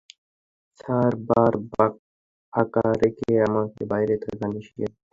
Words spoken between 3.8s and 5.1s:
বাইরে থাকা নিষেধ।